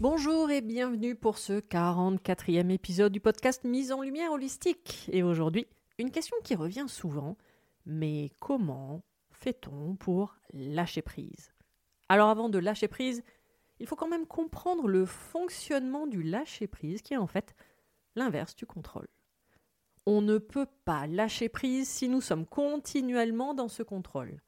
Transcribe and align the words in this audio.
Bonjour 0.00 0.50
et 0.50 0.62
bienvenue 0.62 1.14
pour 1.14 1.36
ce 1.36 1.60
44e 1.60 2.70
épisode 2.70 3.12
du 3.12 3.20
podcast 3.20 3.64
Mise 3.64 3.92
en 3.92 4.00
lumière 4.00 4.32
holistique. 4.32 5.06
Et 5.12 5.22
aujourd'hui, 5.22 5.66
une 5.98 6.10
question 6.10 6.38
qui 6.42 6.54
revient 6.54 6.86
souvent, 6.88 7.36
mais 7.84 8.30
comment 8.40 9.02
fait-on 9.30 9.96
pour 9.96 10.38
lâcher 10.54 11.02
prise? 11.02 11.52
Alors 12.08 12.30
avant 12.30 12.48
de 12.48 12.58
lâcher 12.58 12.88
prise, 12.88 13.22
il 13.78 13.86
faut 13.86 13.94
quand 13.94 14.08
même 14.08 14.24
comprendre 14.24 14.88
le 14.88 15.04
fonctionnement 15.04 16.06
du 16.06 16.22
lâcher 16.22 16.66
prise 16.66 17.02
qui 17.02 17.12
est 17.12 17.18
en 17.18 17.26
fait 17.26 17.54
l'inverse 18.16 18.56
du 18.56 18.64
contrôle. 18.64 19.08
On 20.06 20.22
ne 20.22 20.38
peut 20.38 20.68
pas 20.86 21.06
lâcher 21.08 21.50
prise 21.50 21.90
si 21.90 22.08
nous 22.08 22.22
sommes 22.22 22.46
continuellement 22.46 23.52
dans 23.52 23.68
ce 23.68 23.82
contrôle. 23.82 24.40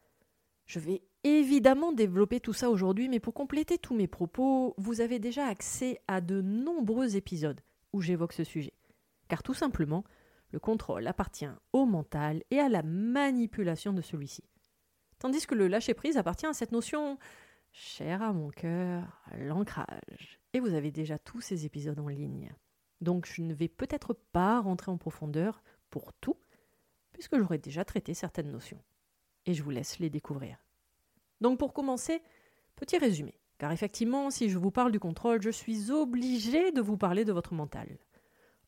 Je 0.65 0.79
vais 0.79 1.03
évidemment 1.25 1.93
développer 1.93 2.41
tout 2.41 2.53
ça 2.53 2.71
aujourd'hui, 2.71 3.09
mais 3.09 3.21
pour 3.21 3.35
compléter 3.35 3.79
tous 3.79 3.95
mes 3.95 4.09
propos, 4.09 4.75
vous 4.79 5.01
avez 5.01 5.19
déjà 5.19 5.47
accès 5.47 6.01
à 6.09 6.21
de 6.21 6.41
nombreux 6.41 7.17
épisodes 7.17 7.61
où 7.93 8.01
j'évoque 8.01 8.33
ce 8.33 8.45
sujet. 8.45 8.75
Car 9.29 9.43
tout 9.43 9.55
simplement, 9.55 10.05
le 10.51 10.59
contrôle 10.59 11.07
appartient 11.07 11.49
au 11.73 11.87
mental 11.87 12.43
et 12.51 12.59
à 12.59 12.69
la 12.69 12.83
manipulation 12.83 13.93
de 13.93 14.03
celui-ci. 14.03 14.45
Tandis 15.19 15.47
que 15.47 15.55
le 15.55 15.69
lâcher-prise 15.69 16.17
appartient 16.17 16.47
à 16.47 16.53
cette 16.53 16.73
notion 16.73 17.19
chère 17.73 18.23
à 18.23 18.33
mon 18.33 18.51
cœur, 18.51 19.23
l'ancrage. 19.39 20.41
Et 20.53 20.61
vous 20.61 20.75
avez 20.75 20.91
déjà 20.91 21.19
tous 21.19 21.41
ces 21.41 21.65
épisodes 21.65 21.99
en 21.99 22.09
ligne. 22.09 22.53
Donc 23.01 23.27
je 23.27 23.43
ne 23.43 23.55
vais 23.55 23.69
peut-être 23.69 24.13
pas 24.15 24.61
rentrer 24.61 24.91
en 24.91 24.99
profondeur 24.99 25.63
pour 25.91 26.13
tout, 26.15 26.37
puisque 27.13 27.39
j'aurai 27.39 27.59
déjà 27.59 27.85
traité 27.85 28.15
certaines 28.15 28.51
notions. 28.51 28.83
Et 29.47 29.55
je 29.55 29.63
vous 29.63 29.71
laisse 29.71 29.99
les 29.99 30.11
découvrir. 30.11 30.59
Donc 31.43 31.59
pour 31.59 31.75
commencer, 31.75 32.23
petit 32.77 32.97
résumé. 32.99 33.35
Car 33.59 33.73
effectivement, 33.73 34.31
si 34.31 34.49
je 34.49 34.59
vous 34.59 34.71
parle 34.71 34.93
du 34.93 35.01
contrôle, 35.01 35.43
je 35.43 35.51
suis 35.51 35.91
obligé 35.91 36.73
de 36.73 36.81
vous 36.81 36.97
parler 36.97 37.25
de 37.25 37.33
votre 37.33 37.53
mental. 37.53 37.99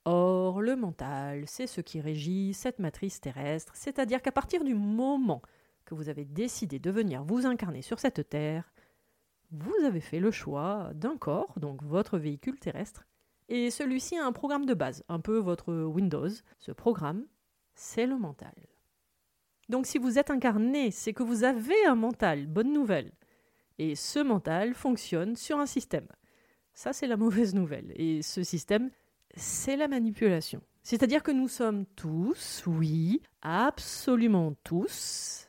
Or, 0.05 0.61
le 0.61 0.77
mental, 0.77 1.45
c'est 1.47 1.67
ce 1.67 1.81
qui 1.81 2.01
régit 2.01 2.53
cette 2.53 2.81
matrice 2.81 3.21
terrestre, 3.21 3.73
c'est-à-dire 3.75 4.21
qu'à 4.21 4.33
partir 4.33 4.62
du 4.65 4.75
moment 4.75 5.41
que 5.85 5.95
vous 5.95 6.09
avez 6.09 6.25
décidé 6.25 6.79
de 6.79 6.91
venir 6.91 7.25
vous 7.25 7.47
incarner 7.47 7.81
sur 7.81 8.01
cette 8.01 8.29
terre, 8.29 8.71
vous 9.51 9.75
avez 9.85 10.01
fait 10.01 10.21
le 10.21 10.31
choix 10.31 10.91
d'un 10.95 11.17
corps, 11.17 11.59
donc 11.59 11.83
votre 11.83 12.19
véhicule 12.19 12.59
terrestre, 12.59 13.06
et 13.49 13.71
celui-ci 13.71 14.19
a 14.19 14.27
un 14.27 14.33
programme 14.33 14.67
de 14.67 14.75
base, 14.75 15.05
un 15.09 15.21
peu 15.21 15.39
votre 15.39 15.73
Windows. 15.73 16.29
Ce 16.59 16.73
programme, 16.73 17.25
c'est 17.75 18.06
le 18.06 18.19
mental. 18.19 18.55
Donc 19.69 19.87
si 19.87 19.99
vous 19.99 20.19
êtes 20.19 20.31
incarné, 20.31 20.91
c'est 20.91 21.13
que 21.13 21.23
vous 21.23 21.45
avez 21.45 21.87
un 21.87 21.95
mental, 21.95 22.47
bonne 22.47 22.73
nouvelle. 22.73 23.13
Et 23.79 23.95
ce 23.95 24.19
mental 24.19 24.75
fonctionne 24.75 25.37
sur 25.37 25.59
un 25.59 25.67
système. 25.67 26.07
Ça, 26.75 26.93
c'est 26.93 27.07
la 27.07 27.17
mauvaise 27.17 27.55
nouvelle. 27.55 27.93
Et 27.97 28.23
ce 28.23 28.43
système, 28.43 28.91
c'est 29.37 29.77
la 29.77 29.89
manipulation. 29.89 30.61
C'est-à-dire 30.83 31.23
que 31.23 31.31
nous 31.31 31.49
sommes 31.49 31.87
tous, 31.97 32.63
oui, 32.67 33.23
absolument 33.41 34.55
tous, 34.65 35.49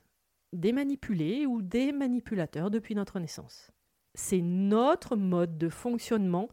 des 0.54 0.72
manipulés 0.72 1.46
ou 1.46 1.62
des 1.62 1.92
manipulateurs 1.92 2.72
depuis 2.72 2.96
notre 2.96 3.20
naissance. 3.20 3.70
C'est 4.14 4.42
notre 4.42 5.18
mode 5.18 5.58
de 5.58 5.68
fonctionnement 5.68 6.48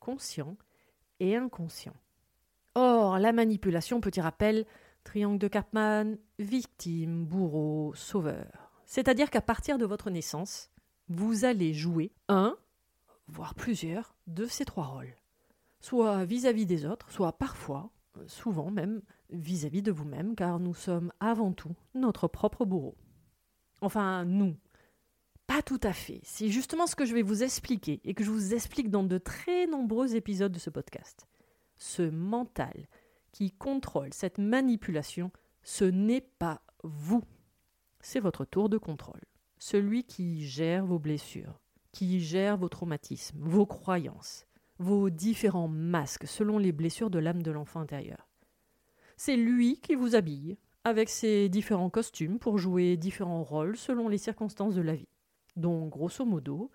conscient 0.00 0.56
et 1.20 1.36
inconscient. 1.36 1.94
Or, 2.74 3.18
la 3.18 3.32
manipulation, 3.32 4.00
petit 4.00 4.22
rappel, 4.22 4.64
Triangle 5.04 5.38
de 5.38 5.48
Karpman, 5.48 6.16
victime, 6.38 7.24
bourreau, 7.24 7.92
sauveur. 7.94 8.72
C'est-à-dire 8.86 9.30
qu'à 9.30 9.40
partir 9.40 9.78
de 9.78 9.84
votre 9.84 10.10
naissance, 10.10 10.70
vous 11.08 11.44
allez 11.44 11.74
jouer 11.74 12.12
un, 12.28 12.56
voire 13.26 13.54
plusieurs, 13.54 14.14
de 14.26 14.46
ces 14.46 14.64
trois 14.64 14.86
rôles. 14.86 15.16
Soit 15.80 16.24
vis-à-vis 16.24 16.66
des 16.66 16.86
autres, 16.86 17.10
soit 17.10 17.32
parfois, 17.32 17.90
souvent 18.26 18.70
même, 18.70 19.02
vis-à-vis 19.30 19.82
de 19.82 19.92
vous-même, 19.92 20.34
car 20.34 20.60
nous 20.60 20.74
sommes 20.74 21.12
avant 21.20 21.52
tout 21.52 21.74
notre 21.94 22.28
propre 22.28 22.64
bourreau. 22.64 22.96
Enfin, 23.80 24.24
nous. 24.24 24.56
Pas 25.46 25.62
tout 25.62 25.80
à 25.82 25.92
fait. 25.92 26.20
C'est 26.22 26.48
justement 26.48 26.86
ce 26.86 26.94
que 26.94 27.04
je 27.04 27.14
vais 27.14 27.22
vous 27.22 27.42
expliquer 27.42 28.00
et 28.04 28.14
que 28.14 28.24
je 28.24 28.30
vous 28.30 28.54
explique 28.54 28.90
dans 28.90 29.02
de 29.02 29.18
très 29.18 29.66
nombreux 29.66 30.14
épisodes 30.14 30.52
de 30.52 30.58
ce 30.58 30.70
podcast. 30.70 31.26
Ce 31.76 32.02
mental 32.02 32.88
qui 33.32 33.50
contrôle 33.50 34.12
cette 34.12 34.38
manipulation, 34.38 35.30
ce 35.62 35.84
n'est 35.84 36.20
pas 36.38 36.62
vous. 36.84 37.24
C'est 38.00 38.20
votre 38.20 38.44
tour 38.44 38.68
de 38.68 38.78
contrôle. 38.78 39.20
Celui 39.58 40.04
qui 40.04 40.46
gère 40.46 40.84
vos 40.84 40.98
blessures, 40.98 41.60
qui 41.92 42.20
gère 42.20 42.56
vos 42.56 42.68
traumatismes, 42.68 43.38
vos 43.40 43.66
croyances, 43.66 44.46
vos 44.78 45.10
différents 45.10 45.68
masques 45.68 46.26
selon 46.26 46.58
les 46.58 46.72
blessures 46.72 47.10
de 47.10 47.18
l'âme 47.18 47.42
de 47.42 47.50
l'enfant 47.50 47.80
intérieur. 47.80 48.28
C'est 49.16 49.36
lui 49.36 49.80
qui 49.80 49.94
vous 49.94 50.14
habille 50.14 50.58
avec 50.84 51.08
ses 51.08 51.48
différents 51.48 51.90
costumes 51.90 52.38
pour 52.38 52.58
jouer 52.58 52.96
différents 52.96 53.44
rôles 53.44 53.76
selon 53.76 54.08
les 54.08 54.18
circonstances 54.18 54.74
de 54.74 54.82
la 54.82 54.94
vie. 54.94 55.08
Donc, 55.54 55.90
grosso 55.90 56.24
modo, 56.24 56.70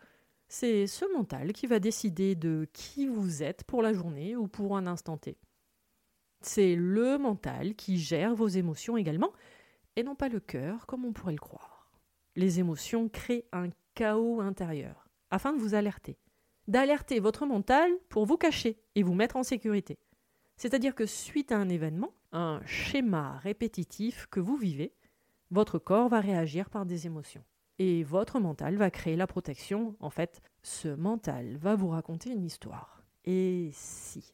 c'est 0.48 0.88
ce 0.88 1.04
mental 1.14 1.52
qui 1.52 1.68
va 1.68 1.80
décider 1.80 2.36
de 2.36 2.68
qui 2.72 3.08
vous 3.08 3.44
êtes 3.44 3.64
pour 3.66 3.82
la 3.82 3.92
journée 3.92 4.38
ou 4.38 4.48
pour 4.48 4.78
un 4.78 4.88
instant 4.88 5.18
T. 5.18 5.38
C'est 6.42 6.76
le 6.76 7.18
mental 7.18 7.76
qui 7.76 7.98
gère 7.98 8.36
vos 8.36 8.48
émotions 8.48 8.98
également, 8.98 9.34
et 9.96 10.04
non 10.04 10.16
pas 10.16 10.30
le 10.30 10.40
cœur 10.40 10.86
comme 10.86 11.06
on 11.06 11.14
pourrait 11.14 11.34
le 11.34 11.40
croire. 11.40 11.92
Les 12.36 12.60
émotions 12.60 13.10
créent 13.10 13.48
un 13.52 13.70
chaos 13.96 14.42
intérieur, 14.42 15.10
afin 15.32 15.54
de 15.54 15.60
vous 15.60 15.74
alerter. 15.74 16.18
d'alerter 16.68 17.20
votre 17.20 17.46
mental 17.46 17.90
pour 18.10 18.26
vous 18.26 18.38
cacher 18.38 18.78
et 18.96 19.04
vous 19.04 19.14
mettre 19.14 19.38
en 19.38 19.44
sécurité. 19.44 19.98
C'est-à-dire 20.58 20.96
que 20.96 21.06
suite 21.06 21.52
à 21.52 21.58
un 21.58 21.70
événement, 21.70 22.14
un 22.32 22.62
schéma 22.66 23.38
répétitif 23.40 24.28
que 24.28 24.40
vous 24.40 24.58
vivez, 24.58 24.94
votre 25.50 25.80
corps 25.80 26.10
va 26.10 26.20
réagir 26.20 26.70
par 26.70 26.86
des 26.86 27.06
émotions. 27.06 27.44
Et 27.80 28.04
votre 28.04 28.40
mental 28.40 28.76
va 28.76 28.90
créer 28.90 29.16
la 29.16 29.28
protection. 29.28 29.96
En 30.00 30.10
fait, 30.10 30.42
ce 30.64 30.88
mental 30.90 31.58
va 31.58 31.76
vous 31.76 31.90
raconter 31.90 32.32
une 32.32 32.44
histoire. 32.44 33.04
Et 33.24 33.70
si 33.72 34.34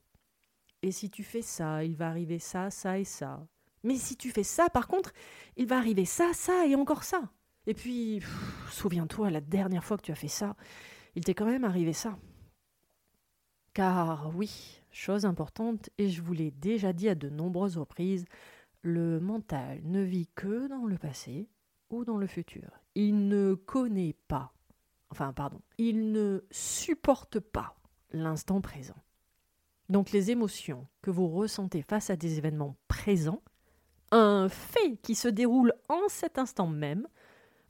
Et 0.83 0.91
si 0.91 1.09
tu 1.09 1.24
fais 1.24 1.41
ça, 1.41 1.85
il 1.85 1.95
va 1.95 2.09
arriver 2.09 2.39
ça, 2.39 2.69
ça 2.69 3.00
et 3.00 3.06
ça. 3.06 3.47
Mais 3.83 3.95
si 3.95 4.18
tu 4.18 4.31
fais 4.31 4.44
ça, 4.44 4.69
par 4.69 4.89
contre, 4.89 5.13
il 5.56 5.65
va 5.65 5.77
arriver 5.77 6.03
ça, 6.03 6.33
ça 6.33 6.68
et 6.68 6.75
encore 6.75 7.06
ça. 7.06 7.31
Et 7.65 7.74
puis, 7.74 8.21
souviens-toi, 8.69 9.30
la 9.30 9.39
dernière 9.39 9.85
fois 9.85 9.95
que 9.95 10.01
tu 10.01 10.12
as 10.12 10.15
fait 10.15 10.27
ça, 10.27 10.57
il 11.15 11.24
t'est 11.24 11.33
quand 11.33 11.45
même 11.45 11.63
arrivé 11.63 11.94
ça. 11.94 12.18
Car 13.74 14.35
oui, 14.35 14.81
chose 14.91 15.25
importante, 15.25 15.89
et 15.97 16.09
je 16.09 16.21
vous 16.21 16.33
l'ai 16.33 16.51
déjà 16.51 16.91
dit 16.91 17.07
à 17.07 17.15
de 17.15 17.29
nombreuses 17.29 17.77
reprises, 17.77 18.25
le 18.81 19.21
mental 19.21 19.79
ne 19.86 20.01
vit 20.01 20.27
que 20.36 20.68
dans 20.68 20.86
le 20.86 20.97
passé 20.97 21.47
ou 21.91 22.03
dans 22.03 22.18
le 22.18 22.27
futur. 22.27 22.69
Il 22.95 23.29
ne 23.29 23.53
connaît 23.53 24.18
pas, 24.27 24.53
enfin 25.12 25.31
pardon, 25.31 25.62
il 25.77 26.12
ne 26.12 26.44
supporte 26.51 27.39
pas 27.39 27.77
l'instant 28.12 28.59
présent. 28.59 28.97
Donc 29.89 30.12
les 30.12 30.31
émotions 30.31 30.88
que 31.01 31.12
vous 31.12 31.27
ressentez 31.27 31.81
face 31.81 32.09
à 32.09 32.15
des 32.15 32.38
événements 32.38 32.75
présents, 32.88 33.41
un 34.12 34.47
fait 34.50 34.97
qui 35.01 35.15
se 35.15 35.27
déroule 35.27 35.74
en 35.89 36.07
cet 36.07 36.38
instant 36.38 36.68
même, 36.68 37.07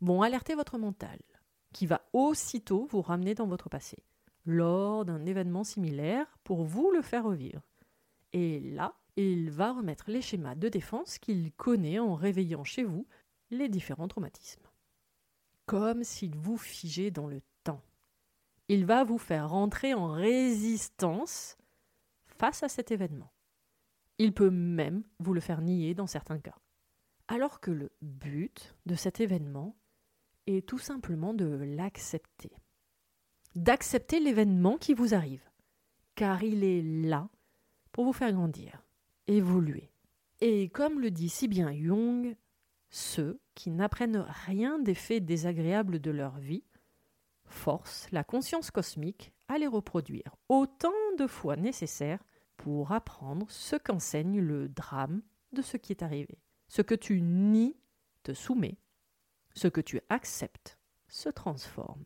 vont 0.02 0.22
alerter 0.22 0.56
votre 0.56 0.78
mental, 0.78 1.18
qui 1.72 1.86
va 1.86 2.02
aussitôt 2.14 2.88
vous 2.92 3.02
ramener 3.02 3.36
dans 3.36 3.48
votre 3.48 3.70
passé, 3.70 3.98
lors 4.46 5.06
d'un 5.06 5.26
événement 5.26 5.64
similaire, 5.64 6.38
pour 6.44 6.64
vous 6.64 6.92
le 6.92 7.02
faire 7.02 7.24
revivre. 7.24 7.62
Et 8.34 8.60
là, 8.60 8.96
il 9.16 9.52
va 9.52 9.74
remettre 9.74 10.10
les 10.10 10.22
schémas 10.22 10.56
de 10.56 10.70
défense 10.70 11.18
qu'il 11.20 11.52
connaît 11.54 12.00
en 12.00 12.16
réveillant 12.16 12.64
chez 12.64 12.84
vous 12.84 13.08
les 13.52 13.70
différents 13.70 14.08
traumatismes. 14.08 14.64
Comme 15.66 16.04
s'il 16.04 16.36
vous 16.36 16.58
figeait 16.58 17.12
dans 17.12 17.28
le 17.28 17.42
temps. 17.64 17.82
Il 18.68 18.86
va 18.86 19.04
vous 19.04 19.18
faire 19.18 19.50
rentrer 19.50 19.94
en 19.94 20.12
résistance 20.12 21.58
face 22.38 22.64
à 22.64 22.70
cet 22.70 22.92
événement. 22.92 23.32
Il 24.18 24.34
peut 24.34 24.52
même 24.52 25.04
vous 25.20 25.34
le 25.34 25.40
faire 25.40 25.62
nier 25.62 25.94
dans 25.94 26.08
certains 26.08 26.40
cas. 26.40 26.56
Alors 27.28 27.60
que 27.60 27.72
le 27.72 27.92
but 28.02 28.76
de 28.86 28.96
cet 28.96 29.20
événement 29.20 29.76
est 30.46 30.68
tout 30.68 30.78
simplement 30.78 31.34
de 31.34 31.46
l'accepter. 31.46 32.52
D'accepter 33.56 34.20
l'événement 34.20 34.78
qui 34.78 34.94
vous 34.94 35.14
arrive, 35.14 35.48
car 36.16 36.44
il 36.44 36.64
est 36.64 36.82
là 36.82 37.30
pour 37.92 38.06
vous 38.06 38.14
faire 38.14 38.34
grandir, 38.34 38.84
évoluer. 39.28 39.92
Et 40.42 40.70
comme 40.70 41.00
le 41.00 41.12
dit 41.12 41.30
si 41.30 41.48
bien 41.48 41.72
Jung, 41.74 42.36
ceux 42.90 43.40
qui 43.56 43.72
n'apprennent 43.72 44.26
rien 44.46 44.80
des 44.80 44.96
faits 44.96 45.26
désagréables 45.26 46.00
de 46.00 46.12
leur 46.12 46.38
vie 46.38 46.64
forcent 47.46 48.08
la 48.12 48.24
conscience 48.24 48.72
cosmique 48.72 49.34
à 49.54 49.58
les 49.58 49.68
reproduire 49.68 50.36
autant 50.50 50.92
de 51.18 51.28
fois 51.28 51.56
nécessaire 51.56 52.24
pour 52.58 52.92
apprendre 52.92 53.46
ce 53.50 53.76
qu'enseigne 53.76 54.40
le 54.40 54.70
drame 54.70 55.22
de 55.52 55.62
ce 55.62 55.78
qui 55.78 55.92
est 55.92 56.04
arrivé. 56.04 56.40
Ce 56.68 56.82
que 56.82 56.96
tu 56.96 57.22
nies 57.22 57.78
te 58.24 58.34
soumet 58.34 58.78
ce 59.54 59.68
que 59.68 59.82
tu 59.82 60.02
acceptes 60.10 60.80
se 61.08 61.30
transforme. 61.30 62.06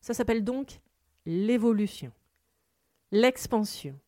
Ça 0.00 0.14
s'appelle 0.14 0.44
donc 0.44 0.80
l'évolution, 1.24 2.12
l'expansion, 3.10 3.98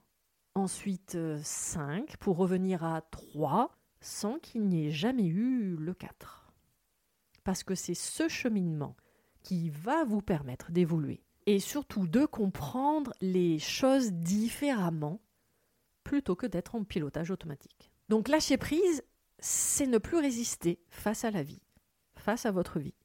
ensuite 0.56 1.16
5, 1.42 2.16
pour 2.16 2.36
revenir 2.36 2.84
à 2.84 3.02
3, 3.02 3.70
sans 4.00 4.38
qu'il 4.40 4.66
n'y 4.66 4.86
ait 4.86 4.90
jamais 4.90 5.26
eu 5.26 5.76
le 5.76 5.94
4. 5.94 6.52
Parce 7.44 7.62
que 7.62 7.76
c'est 7.76 7.94
ce 7.94 8.28
cheminement 8.28 8.96
qui 9.42 9.70
va 9.70 10.04
vous 10.04 10.20
permettre 10.20 10.72
d'évoluer 10.72 11.22
et 11.46 11.60
surtout 11.60 12.08
de 12.08 12.26
comprendre 12.26 13.14
les 13.20 13.60
choses 13.60 14.12
différemment 14.12 15.20
plutôt 16.02 16.34
que 16.34 16.46
d'être 16.46 16.74
en 16.74 16.82
pilotage 16.82 17.30
automatique. 17.30 17.92
Donc 18.08 18.26
lâcher 18.26 18.56
prise, 18.56 19.04
c'est 19.38 19.86
ne 19.86 19.98
plus 19.98 20.16
résister 20.16 20.80
face 20.90 21.24
à 21.24 21.30
la 21.30 21.44
vie, 21.44 21.60
face 22.26 22.44
à 22.44 22.50
votre 22.50 22.80
vie. 22.80 22.96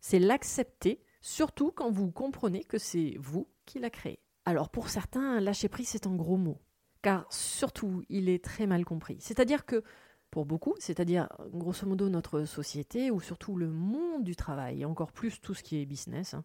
C'est 0.00 0.18
l'accepter, 0.18 1.00
surtout 1.20 1.70
quand 1.70 1.92
vous 1.92 2.10
comprenez 2.10 2.64
que 2.64 2.76
c'est 2.76 3.14
vous 3.20 3.48
qui 3.66 3.78
l'a 3.78 3.88
créé. 3.88 4.18
Alors 4.46 4.68
pour 4.68 4.88
certains, 4.88 5.38
lâcher 5.38 5.68
prise, 5.68 5.90
c'est 5.90 6.08
un 6.08 6.16
gros 6.16 6.36
mot, 6.36 6.60
car 7.00 7.24
surtout, 7.32 8.02
il 8.08 8.28
est 8.28 8.44
très 8.44 8.66
mal 8.66 8.84
compris. 8.84 9.16
C'est-à-dire 9.20 9.64
que, 9.64 9.84
pour 10.32 10.44
beaucoup, 10.44 10.74
c'est-à-dire 10.80 11.28
grosso 11.52 11.86
modo 11.86 12.08
notre 12.08 12.42
société, 12.46 13.12
ou 13.12 13.20
surtout 13.20 13.54
le 13.54 13.70
monde 13.70 14.24
du 14.24 14.34
travail, 14.34 14.82
et 14.82 14.84
encore 14.84 15.12
plus 15.12 15.40
tout 15.40 15.54
ce 15.54 15.62
qui 15.62 15.80
est 15.80 15.86
business, 15.86 16.34
hein, 16.34 16.44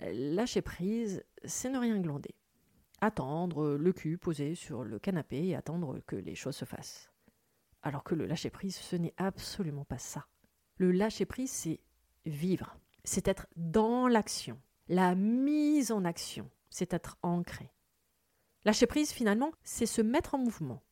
lâcher 0.00 0.62
prise, 0.62 1.24
c'est 1.44 1.70
ne 1.70 1.78
rien 1.78 1.98
glander. 1.98 2.36
Attendre 3.00 3.70
le 3.70 3.92
cul 3.92 4.16
posé 4.16 4.54
sur 4.54 4.84
le 4.84 5.00
canapé 5.00 5.48
et 5.48 5.56
attendre 5.56 5.98
que 6.06 6.14
les 6.14 6.36
choses 6.36 6.54
se 6.54 6.64
fassent. 6.64 7.10
Alors 7.82 8.04
que 8.04 8.14
le 8.14 8.26
lâcher 8.26 8.50
prise, 8.50 8.76
ce 8.76 8.94
n'est 8.94 9.14
absolument 9.16 9.84
pas 9.84 9.98
ça. 9.98 10.28
Le 10.78 10.92
lâcher 10.92 11.26
prise, 11.26 11.50
c'est 11.50 11.80
vivre, 12.24 12.76
c'est 13.04 13.28
être 13.28 13.46
dans 13.56 14.08
l'action, 14.08 14.58
la 14.88 15.14
mise 15.14 15.92
en 15.92 16.04
action 16.04 16.50
c'est 16.70 16.94
être 16.94 17.18
ancré. 17.22 17.72
Lâcher 18.64 18.86
prise, 18.86 19.10
finalement, 19.10 19.52
c'est 19.62 19.86
se 19.86 20.02
mettre 20.02 20.34
en 20.34 20.38
mouvement 20.38 20.82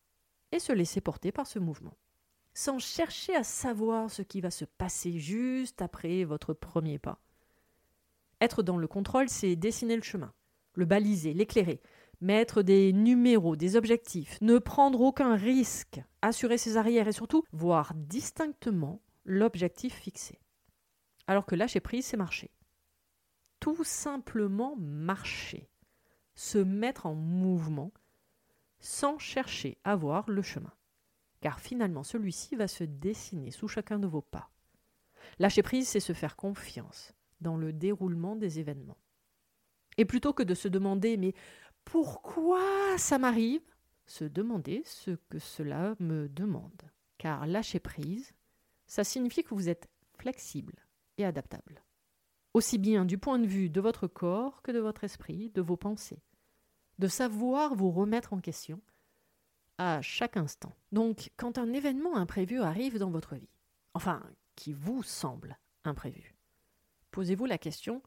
et 0.52 0.58
se 0.58 0.72
laisser 0.72 1.00
porter 1.00 1.32
par 1.32 1.46
ce 1.46 1.58
mouvement, 1.58 1.96
sans 2.54 2.78
chercher 2.78 3.34
à 3.34 3.44
savoir 3.44 4.10
ce 4.10 4.22
qui 4.22 4.40
va 4.40 4.50
se 4.50 4.64
passer 4.64 5.18
juste 5.18 5.82
après 5.82 6.24
votre 6.24 6.54
premier 6.54 6.98
pas. 6.98 7.20
Être 8.40 8.62
dans 8.62 8.76
le 8.76 8.86
contrôle, 8.86 9.28
c'est 9.28 9.56
dessiner 9.56 9.96
le 9.96 10.02
chemin, 10.02 10.32
le 10.74 10.84
baliser, 10.84 11.34
l'éclairer, 11.34 11.80
mettre 12.20 12.62
des 12.62 12.92
numéros, 12.92 13.56
des 13.56 13.76
objectifs, 13.76 14.38
ne 14.40 14.58
prendre 14.58 15.00
aucun 15.00 15.36
risque, 15.36 16.00
assurer 16.22 16.58
ses 16.58 16.76
arrières 16.76 17.08
et 17.08 17.12
surtout 17.12 17.44
voir 17.52 17.92
distinctement 17.94 19.00
l'objectif 19.26 19.94
fixé. 19.94 20.40
Alors 21.26 21.44
que 21.44 21.54
lâcher 21.54 21.80
prise, 21.80 22.06
c'est 22.06 22.16
marcher 22.16 22.50
tout 23.60 23.82
simplement 23.82 24.76
marcher, 24.76 25.68
se 26.34 26.58
mettre 26.58 27.06
en 27.06 27.14
mouvement, 27.14 27.92
sans 28.78 29.18
chercher 29.18 29.78
à 29.84 29.96
voir 29.96 30.28
le 30.30 30.42
chemin, 30.42 30.72
car 31.40 31.60
finalement 31.60 32.04
celui-ci 32.04 32.56
va 32.56 32.68
se 32.68 32.84
dessiner 32.84 33.50
sous 33.50 33.68
chacun 33.68 33.98
de 33.98 34.06
vos 34.06 34.22
pas. 34.22 34.50
Lâcher 35.38 35.62
prise, 35.62 35.88
c'est 35.88 35.98
se 35.98 36.12
faire 36.12 36.36
confiance, 36.36 37.12
dans 37.40 37.56
le 37.56 37.72
déroulement 37.72 38.36
des 38.36 38.60
événements. 38.60 38.98
Et 39.96 40.04
plutôt 40.04 40.32
que 40.32 40.42
de 40.42 40.54
se 40.54 40.68
demander 40.68 41.16
mais 41.16 41.34
pourquoi 41.84 42.98
ça 42.98 43.18
m'arrive? 43.18 43.62
Se 44.06 44.24
demander 44.24 44.82
ce 44.84 45.12
que 45.28 45.40
cela 45.40 45.96
me 45.98 46.28
demande. 46.28 46.82
Car 47.18 47.46
lâcher 47.46 47.80
prise, 47.80 48.32
ça 48.86 49.04
signifie 49.04 49.42
que 49.42 49.54
vous 49.54 49.68
êtes 49.68 49.88
flexible 50.18 50.74
et 51.18 51.24
adaptable. 51.24 51.82
Aussi 52.54 52.78
bien 52.78 53.04
du 53.04 53.18
point 53.18 53.38
de 53.38 53.46
vue 53.46 53.68
de 53.68 53.80
votre 53.80 54.06
corps 54.06 54.62
que 54.62 54.72
de 54.72 54.78
votre 54.78 55.04
esprit, 55.04 55.50
de 55.50 55.60
vos 55.60 55.76
pensées. 55.76 56.22
De 56.98 57.08
savoir 57.08 57.74
vous 57.74 57.90
remettre 57.90 58.32
en 58.32 58.40
question 58.40 58.80
à 59.78 60.00
chaque 60.00 60.36
instant. 60.36 60.74
Donc, 60.92 61.30
quand 61.36 61.58
un 61.58 61.72
événement 61.72 62.16
imprévu 62.16 62.60
arrive 62.62 62.98
dans 62.98 63.10
votre 63.10 63.34
vie, 63.34 63.50
enfin, 63.92 64.22
qui 64.54 64.72
vous 64.72 65.02
semble 65.02 65.58
imprévu, 65.84 66.34
posez-vous 67.10 67.44
la 67.44 67.58
question 67.58 68.02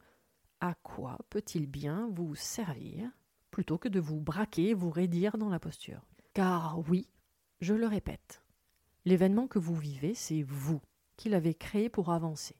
à 0.60 0.74
quoi 0.74 1.18
peut-il 1.30 1.66
bien 1.66 2.10
vous 2.12 2.34
servir 2.34 3.10
plutôt 3.50 3.78
que 3.78 3.88
de 3.88 4.00
vous 4.00 4.20
braquer, 4.20 4.74
vous 4.74 4.90
raidir 4.90 5.38
dans 5.38 5.48
la 5.48 5.60
posture? 5.60 6.02
Car 6.34 6.78
oui, 6.88 7.08
je 7.60 7.74
le 7.74 7.86
répète, 7.86 8.39
l'événement 9.04 9.46
que 9.46 9.58
vous 9.58 9.74
vivez, 9.74 10.14
c'est 10.14 10.42
vous 10.42 10.80
qui 11.16 11.28
l'avez 11.28 11.54
créé 11.54 11.88
pour 11.88 12.10
avancer, 12.10 12.56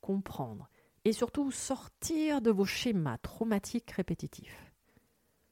comprendre 0.00 0.68
et 1.04 1.12
surtout 1.12 1.50
sortir 1.50 2.40
de 2.40 2.50
vos 2.50 2.64
schémas 2.64 3.18
traumatiques 3.18 3.90
répétitifs. 3.92 4.72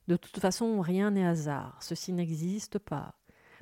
De 0.09 0.17
toute 0.17 0.39
façon, 0.39 0.81
rien 0.81 1.11
n'est 1.13 1.27
hasard, 1.27 1.83
ceci 1.83 2.13
n'existe 2.13 2.79
pas. 2.79 3.15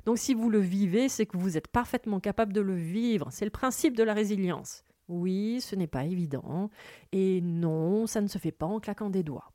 Donc 0.05 0.19
si 0.19 0.33
vous 0.33 0.49
le 0.49 0.59
vivez, 0.59 1.09
c'est 1.09 1.25
que 1.25 1.37
vous 1.37 1.57
êtes 1.57 1.67
parfaitement 1.67 2.19
capable 2.19 2.53
de 2.53 2.61
le 2.61 2.75
vivre, 2.75 3.29
c'est 3.31 3.45
le 3.45 3.51
principe 3.51 3.97
de 3.97 4.03
la 4.03 4.13
résilience. 4.13 4.83
Oui, 5.07 5.61
ce 5.61 5.75
n'est 5.75 5.87
pas 5.87 6.05
évident, 6.05 6.69
et 7.11 7.41
non, 7.41 8.07
ça 8.07 8.21
ne 8.21 8.27
se 8.27 8.37
fait 8.37 8.51
pas 8.51 8.65
en 8.65 8.79
claquant 8.79 9.09
des 9.09 9.23
doigts. 9.23 9.51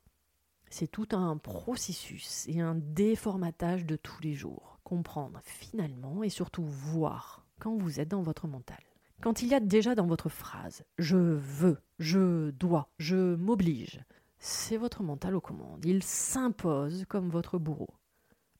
C'est 0.69 0.87
tout 0.87 1.09
un 1.11 1.37
processus 1.37 2.47
et 2.47 2.61
un 2.61 2.75
déformatage 2.75 3.85
de 3.85 3.97
tous 3.97 4.21
les 4.21 4.33
jours. 4.33 4.70
Comprendre 4.91 5.39
finalement 5.45 6.21
et 6.21 6.29
surtout 6.29 6.65
voir 6.65 7.45
quand 7.59 7.77
vous 7.77 8.01
êtes 8.01 8.09
dans 8.09 8.21
votre 8.21 8.45
mental. 8.45 8.83
Quand 9.21 9.41
il 9.41 9.47
y 9.47 9.53
a 9.53 9.61
déjà 9.61 9.95
dans 9.95 10.05
votre 10.05 10.27
phrase 10.27 10.83
je 10.97 11.15
veux, 11.15 11.79
je 11.97 12.49
dois, 12.51 12.89
je 12.99 13.35
m'oblige, 13.35 14.03
c'est 14.37 14.75
votre 14.75 15.01
mental 15.01 15.33
aux 15.35 15.41
commandes. 15.41 15.85
Il 15.85 16.03
s'impose 16.03 17.05
comme 17.07 17.29
votre 17.29 17.57
bourreau. 17.57 17.93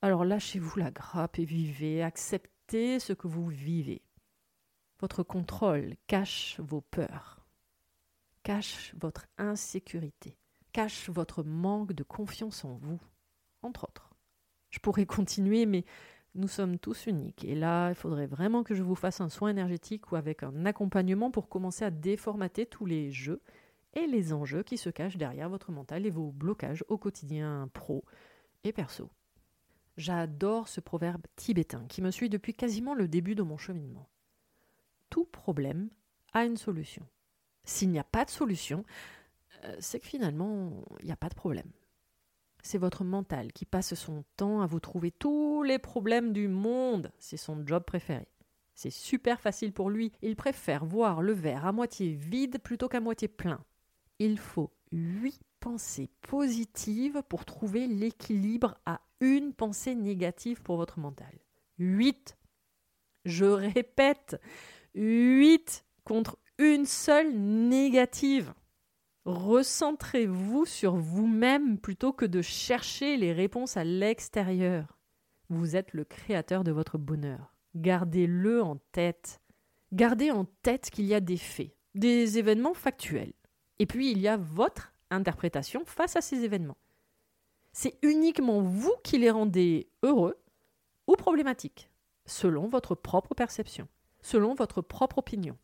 Alors 0.01 0.23
lâchez-vous 0.23 0.79
la 0.79 0.91
grappe 0.91 1.37
et 1.37 1.43
vivez, 1.43 2.01
acceptez 2.01 2.99
ce 2.99 3.11
que 3.11 3.27
vous 3.27 3.47
vivez. 3.47 4.01
Votre 5.01 5.23
contrôle 5.23 5.95
cache 6.07 6.61
vos 6.61 6.79
peurs, 6.79 7.45
cache 8.43 8.95
votre 8.97 9.25
insécurité 9.37 10.37
cache 10.71 11.09
votre 11.09 11.43
manque 11.43 11.93
de 11.93 12.03
confiance 12.03 12.65
en 12.65 12.75
vous, 12.75 12.99
entre 13.61 13.85
autres. 13.85 14.13
Je 14.69 14.79
pourrais 14.79 15.05
continuer, 15.17 15.65
mais 15.65 15.85
nous 16.35 16.47
sommes 16.47 16.79
tous 16.79 17.07
uniques. 17.07 17.43
Et 17.43 17.55
là, 17.55 17.89
il 17.89 17.95
faudrait 17.95 18.27
vraiment 18.27 18.63
que 18.63 18.75
je 18.75 18.83
vous 18.83 18.95
fasse 18.95 19.21
un 19.21 19.29
soin 19.29 19.49
énergétique 19.49 20.11
ou 20.11 20.15
avec 20.15 20.43
un 20.43 20.65
accompagnement 20.65 21.31
pour 21.31 21.49
commencer 21.49 21.83
à 21.85 21.91
déformater 21.91 22.65
tous 22.65 22.85
les 22.85 23.11
jeux 23.11 23.41
et 23.93 24.07
les 24.07 24.31
enjeux 24.33 24.63
qui 24.63 24.77
se 24.77 24.89
cachent 24.89 25.17
derrière 25.17 25.49
votre 25.49 25.71
mental 25.71 26.05
et 26.05 26.09
vos 26.09 26.31
blocages 26.31 26.85
au 26.87 26.97
quotidien 26.97 27.69
pro 27.73 28.05
et 28.63 28.71
perso. 28.71 29.09
J'adore 29.97 30.67
ce 30.67 30.79
proverbe 30.79 31.25
tibétain 31.35 31.85
qui 31.87 32.01
me 32.01 32.11
suit 32.11 32.29
depuis 32.29 32.53
quasiment 32.53 32.93
le 32.93 33.07
début 33.07 33.35
de 33.35 33.43
mon 33.43 33.57
cheminement. 33.57 34.07
Tout 35.09 35.25
problème 35.25 35.89
a 36.33 36.45
une 36.45 36.57
solution. 36.57 37.05
S'il 37.65 37.89
n'y 37.89 37.99
a 37.99 38.05
pas 38.05 38.23
de 38.23 38.29
solution, 38.29 38.85
euh, 39.65 39.75
c'est 39.79 39.99
que 39.99 40.07
finalement, 40.07 40.71
il 41.01 41.05
n'y 41.05 41.11
a 41.11 41.17
pas 41.17 41.29
de 41.29 41.35
problème. 41.35 41.69
C'est 42.63 42.77
votre 42.77 43.03
mental 43.03 43.51
qui 43.53 43.65
passe 43.65 43.93
son 43.95 44.23
temps 44.37 44.61
à 44.61 44.65
vous 44.65 44.79
trouver 44.79 45.11
tous 45.11 45.63
les 45.63 45.79
problèmes 45.79 46.33
du 46.33 46.47
monde. 46.47 47.11
C'est 47.17 47.37
son 47.37 47.65
job 47.65 47.83
préféré. 47.83 48.27
C'est 48.75 48.89
super 48.89 49.39
facile 49.39 49.73
pour 49.73 49.89
lui. 49.89 50.11
Il 50.21 50.35
préfère 50.35 50.85
voir 50.85 51.21
le 51.21 51.33
verre 51.33 51.65
à 51.65 51.71
moitié 51.71 52.13
vide 52.13 52.59
plutôt 52.59 52.87
qu'à 52.87 52.99
moitié 52.99 53.27
plein. 53.27 53.63
Il 54.19 54.37
faut 54.37 54.71
huit 54.91 55.39
pensées 55.59 56.09
positives 56.21 57.21
pour 57.29 57.45
trouver 57.45 57.87
l'équilibre 57.87 58.75
à 58.85 59.01
une 59.19 59.53
pensée 59.53 59.95
négative 59.95 60.61
pour 60.61 60.77
votre 60.77 60.99
mental. 60.99 61.33
Huit. 61.77 62.37
Je 63.23 63.45
répète, 63.45 64.41
huit 64.95 65.85
contre 66.03 66.37
une 66.57 66.85
seule 66.85 67.33
négative. 67.33 68.53
Recentrez-vous 69.25 70.65
sur 70.65 70.95
vous-même 70.95 71.77
plutôt 71.77 72.11
que 72.11 72.25
de 72.25 72.41
chercher 72.41 73.17
les 73.17 73.33
réponses 73.33 73.77
à 73.77 73.83
l'extérieur. 73.83 74.97
Vous 75.49 75.75
êtes 75.75 75.93
le 75.93 76.05
créateur 76.05 76.63
de 76.63 76.71
votre 76.71 76.97
bonheur. 76.97 77.53
Gardez-le 77.75 78.63
en 78.63 78.77
tête. 78.91 79.39
Gardez 79.93 80.31
en 80.31 80.45
tête 80.63 80.89
qu'il 80.89 81.05
y 81.05 81.13
a 81.13 81.19
des 81.19 81.37
faits, 81.37 81.75
des 81.93 82.39
événements 82.39 82.73
factuels. 82.73 83.33
Et 83.77 83.85
puis 83.85 84.11
il 84.11 84.19
y 84.19 84.27
a 84.27 84.37
votre 84.37 84.93
interprétation 85.11 85.83
face 85.85 86.15
à 86.15 86.21
ces 86.21 86.43
événements. 86.43 86.77
C'est 87.73 87.99
uniquement 88.01 88.61
vous 88.61 88.95
qui 89.03 89.19
les 89.19 89.29
rendez 89.29 89.87
heureux 90.01 90.41
ou 91.05 91.15
problématiques, 91.15 91.91
selon 92.25 92.67
votre 92.67 92.95
propre 92.95 93.35
perception, 93.35 93.87
selon 94.21 94.55
votre 94.55 94.81
propre 94.81 95.19
opinion, 95.19 95.57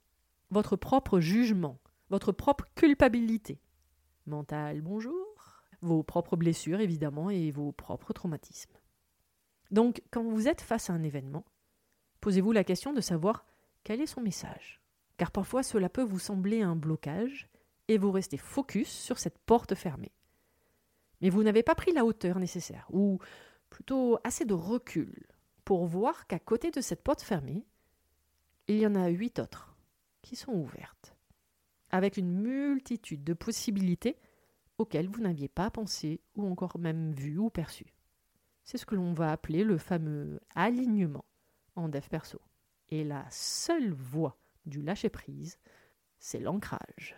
votre 0.51 0.75
propre 0.75 1.19
jugement, 1.19 1.79
votre 2.09 2.31
propre 2.31 2.65
culpabilité. 2.75 3.59
Mental, 4.25 4.81
bonjour. 4.81 5.63
Vos 5.81 6.03
propres 6.03 6.35
blessures, 6.35 6.79
évidemment, 6.79 7.29
et 7.29 7.51
vos 7.51 7.71
propres 7.71 8.13
traumatismes. 8.13 8.77
Donc, 9.71 10.01
quand 10.11 10.23
vous 10.23 10.47
êtes 10.47 10.61
face 10.61 10.89
à 10.89 10.93
un 10.93 11.03
événement, 11.03 11.45
posez-vous 12.21 12.51
la 12.51 12.63
question 12.63 12.93
de 12.93 13.01
savoir 13.01 13.45
quel 13.83 14.01
est 14.01 14.07
son 14.07 14.21
message. 14.21 14.81
Car 15.17 15.31
parfois 15.31 15.63
cela 15.63 15.89
peut 15.89 16.03
vous 16.03 16.19
sembler 16.19 16.61
un 16.61 16.75
blocage 16.75 17.49
et 17.87 17.97
vous 17.97 18.11
restez 18.11 18.37
focus 18.37 18.89
sur 18.89 19.19
cette 19.19 19.37
porte 19.39 19.75
fermée. 19.75 20.11
Mais 21.21 21.29
vous 21.29 21.43
n'avez 21.43 21.63
pas 21.63 21.75
pris 21.75 21.91
la 21.91 22.05
hauteur 22.05 22.39
nécessaire, 22.39 22.87
ou 22.91 23.19
plutôt 23.69 24.19
assez 24.23 24.45
de 24.45 24.53
recul, 24.53 25.27
pour 25.65 25.85
voir 25.85 26.27
qu'à 26.27 26.39
côté 26.39 26.71
de 26.71 26.81
cette 26.81 27.03
porte 27.03 27.21
fermée, 27.21 27.65
il 28.67 28.77
y 28.77 28.87
en 28.87 28.95
a 28.95 29.07
huit 29.07 29.39
autres 29.39 29.75
qui 30.21 30.35
sont 30.35 30.53
ouvertes 30.53 31.16
avec 31.97 32.17
une 32.17 32.31
multitude 32.31 33.23
de 33.23 33.33
possibilités 33.33 34.17
auxquelles 34.77 35.09
vous 35.09 35.21
n'aviez 35.21 35.47
pas 35.47 35.71
pensé 35.71 36.21
ou 36.35 36.47
encore 36.47 36.77
même 36.77 37.11
vu 37.11 37.37
ou 37.37 37.49
perçu. 37.49 37.87
C'est 38.63 38.77
ce 38.77 38.85
que 38.85 38.95
l'on 38.95 39.13
va 39.13 39.31
appeler 39.31 39.63
le 39.63 39.77
fameux 39.77 40.39
alignement 40.55 41.25
en 41.75 41.89
dev 41.89 42.07
perso. 42.09 42.39
Et 42.89 43.03
la 43.03 43.25
seule 43.29 43.91
voie 43.91 44.37
du 44.65 44.81
lâcher-prise, 44.81 45.57
c'est 46.19 46.39
l'ancrage. 46.39 47.17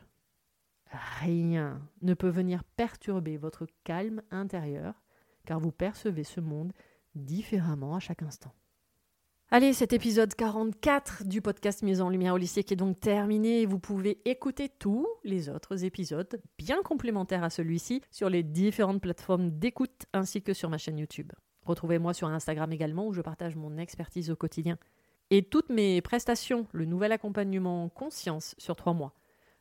Rien 1.20 1.82
ne 2.02 2.14
peut 2.14 2.30
venir 2.30 2.64
perturber 2.64 3.38
votre 3.38 3.68
calme 3.84 4.22
intérieur 4.32 5.04
car 5.46 5.60
vous 5.60 5.72
percevez 5.72 6.24
ce 6.24 6.40
monde 6.40 6.74
différemment 7.16 7.96
à 7.96 8.00
chaque 8.00 8.24
instant. 8.24 8.54
Allez, 9.52 9.74
cet 9.74 9.94
épisode 9.94 10.36
44 10.36 11.24
du 11.26 11.42
podcast 11.42 11.82
Mise 11.82 12.02
en 12.02 12.12
Lumière 12.12 12.36
Holistique 12.36 12.72
est 12.72 12.76
donc 12.76 13.00
terminé. 13.00 13.66
Vous 13.66 13.80
pouvez 13.80 14.22
écouter 14.26 14.70
tous 14.70 15.08
les 15.24 15.50
autres 15.50 15.84
épisodes, 15.86 16.40
bien 16.60 16.84
complémentaires 16.84 17.44
à 17.44 17.50
celui-ci, 17.50 18.04
sur 18.12 18.30
les 18.30 18.44
différentes 18.44 19.02
plateformes 19.02 19.50
d'écoute 19.50 20.06
ainsi 20.14 20.44
que 20.44 20.54
sur 20.54 20.70
ma 20.70 20.78
chaîne 20.78 21.00
YouTube. 21.00 21.32
Retrouvez-moi 21.64 22.14
sur 22.14 22.28
Instagram 22.28 22.72
également 22.72 23.08
où 23.08 23.12
je 23.12 23.24
partage 23.24 23.56
mon 23.56 23.80
expertise 23.80 24.30
au 24.30 24.36
quotidien. 24.36 24.78
Et 25.32 25.42
toutes 25.42 25.70
mes 25.70 26.00
prestations, 26.04 26.68
le 26.72 26.86
nouvel 26.86 27.12
accompagnement 27.12 27.90
conscience 27.90 28.54
sur 28.60 28.76
trois 28.76 28.94
mois. 28.94 29.16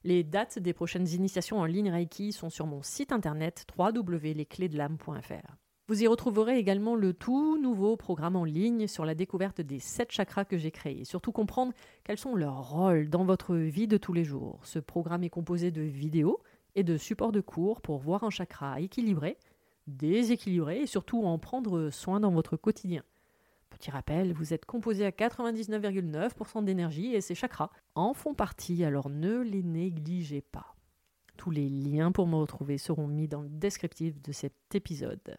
Les 0.04 0.22
dates 0.22 0.58
des 0.58 0.74
prochaines 0.74 1.08
initiations 1.08 1.60
en 1.60 1.64
ligne 1.64 1.90
Reiki 1.90 2.32
sont 2.32 2.50
sur 2.50 2.66
mon 2.66 2.82
site 2.82 3.10
internet 3.10 3.64
www.lesclésdelame.fr. 3.78 5.56
Vous 5.88 6.02
y 6.02 6.06
retrouverez 6.06 6.58
également 6.58 6.94
le 6.94 7.14
tout 7.14 7.56
nouveau 7.56 7.96
programme 7.96 8.36
en 8.36 8.44
ligne 8.44 8.86
sur 8.86 9.06
la 9.06 9.14
découverte 9.14 9.62
des 9.62 9.78
sept 9.78 10.12
chakras 10.12 10.44
que 10.44 10.58
j'ai 10.58 10.70
créés, 10.70 11.06
surtout 11.06 11.32
comprendre 11.32 11.72
quels 12.04 12.18
sont 12.18 12.34
leurs 12.34 12.68
rôles 12.68 13.08
dans 13.08 13.24
votre 13.24 13.56
vie 13.56 13.88
de 13.88 13.96
tous 13.96 14.12
les 14.12 14.22
jours. 14.22 14.60
Ce 14.64 14.78
programme 14.78 15.24
est 15.24 15.30
composé 15.30 15.70
de 15.70 15.80
vidéos 15.80 16.40
et 16.74 16.82
de 16.82 16.98
supports 16.98 17.32
de 17.32 17.40
cours 17.40 17.80
pour 17.80 17.96
voir 17.96 18.22
un 18.22 18.28
chakra 18.28 18.82
équilibré, 18.82 19.38
déséquilibré 19.86 20.80
et 20.80 20.86
surtout 20.86 21.24
en 21.24 21.38
prendre 21.38 21.88
soin 21.88 22.20
dans 22.20 22.32
votre 22.32 22.58
quotidien. 22.58 23.02
Petit 23.70 23.90
rappel, 23.90 24.34
vous 24.34 24.52
êtes 24.52 24.66
composé 24.66 25.06
à 25.06 25.10
99,9% 25.10 26.64
d'énergie 26.64 27.14
et 27.14 27.22
ces 27.22 27.34
chakras 27.34 27.70
en 27.94 28.12
font 28.12 28.34
partie, 28.34 28.84
alors 28.84 29.08
ne 29.08 29.38
les 29.38 29.62
négligez 29.62 30.42
pas. 30.42 30.74
Tous 31.38 31.50
les 31.50 31.70
liens 31.70 32.12
pour 32.12 32.26
me 32.26 32.36
retrouver 32.36 32.76
seront 32.76 33.06
mis 33.06 33.26
dans 33.26 33.40
le 33.40 33.48
descriptif 33.48 34.20
de 34.20 34.32
cet 34.32 34.74
épisode. 34.74 35.38